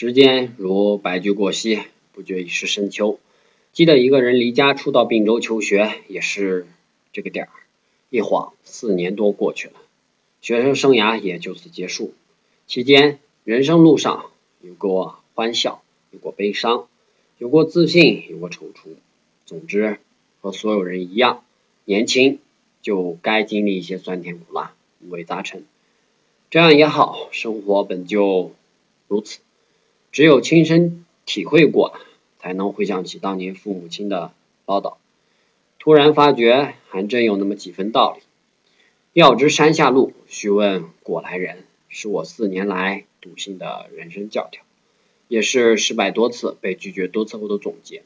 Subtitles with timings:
[0.00, 1.78] 时间如白驹过隙，
[2.14, 3.20] 不觉已是深秋。
[3.74, 6.66] 记得一个人离家出到并州求学，也是
[7.12, 7.50] 这个点儿。
[8.08, 9.74] 一晃四年多过去了，
[10.40, 12.14] 学生生涯也就此结束。
[12.66, 14.30] 期间，人生路上
[14.62, 16.88] 有过欢笑，有过悲伤，
[17.36, 18.94] 有过自信，有过踌躇。
[19.44, 19.98] 总之，
[20.40, 21.44] 和所有人一样，
[21.84, 22.38] 年轻
[22.80, 24.72] 就该经历一些酸甜苦辣、
[25.02, 25.66] 五味杂陈。
[26.48, 28.54] 这样也好，生活本就
[29.06, 29.40] 如此。
[30.12, 31.94] 只有亲身体会过，
[32.38, 34.32] 才能回想起当年父母亲的
[34.66, 34.94] 唠叨。
[35.78, 38.22] 突然发觉，还真有那么几分道理。
[39.12, 44.62] 要知山下路，须问过来人，是我四年来笃信的人生教条，
[45.28, 48.02] 也是失败多次、被拒绝多次后的总结。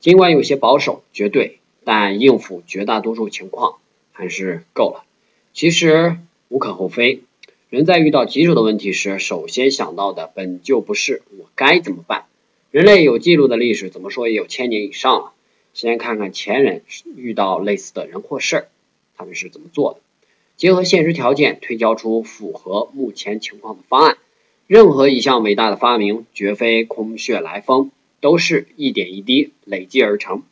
[0.00, 3.78] 尽管有些保守、绝对，但应付绝大多数情况
[4.12, 5.04] 还是够了。
[5.52, 7.22] 其实无可厚非。
[7.74, 12.26] 人在遇到棘手的问题时，首先想到的本就不是我该怎么办。
[12.70, 15.32] 人类有记录的历史，怎么说也有千年以上了。
[15.72, 16.82] 先看看前人
[17.16, 18.68] 遇到类似的人或事儿，
[19.16, 20.00] 他们是怎么做的，
[20.56, 24.18] 结合现实条件推敲出符合目前情况的方案。
[24.68, 30.44] 任何一项伟大的发明，绝非空穴来风，都是一点一滴累积而成。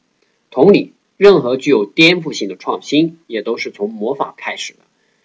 [0.50, 4.80] 同理，任何具有颠覆性的创新，也都是从模仿开始的。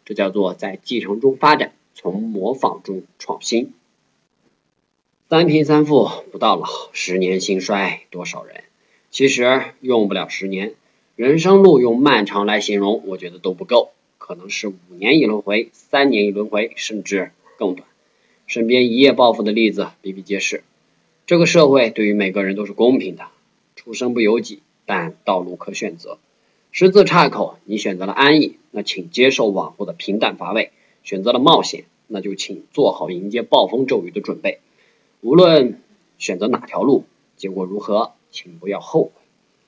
[0.05, 1.73] 这叫做在继承中发展。
[1.99, 3.73] 从模仿中创新，
[5.29, 8.65] 三贫三富不到老，十年兴衰多少人？
[9.09, 10.75] 其实用不了十年，
[11.15, 17.89] 人生路用漫长来形容，我觉得都不够，可能是五年一轮回，三年一轮回，甚至更短。
[18.45, 20.63] 身边一夜暴富的例子比比皆是。
[21.25, 23.25] 这个社会对于每个人都是公平的，
[23.75, 26.19] 出生不由己，但道路可选择。
[26.71, 30.69] 十字岔口，你选择了安逸，那请接受往后的平淡乏味。
[31.07, 34.59] 选择了冒险，那就请做好迎接暴风骤雨的准备。
[35.21, 35.81] 无论
[36.17, 37.05] 选择哪条路，
[37.37, 39.11] 结果如何，请不要后悔。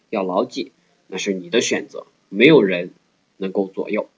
[0.09, 0.73] 要牢记，
[1.07, 2.91] 那是你的选择，没有人
[3.37, 4.09] 能够左右。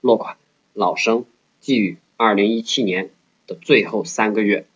[0.00, 0.38] 落款：
[0.74, 1.24] 老生，
[1.60, 3.10] 寄语二零一七年
[3.46, 4.66] 的最后三个月。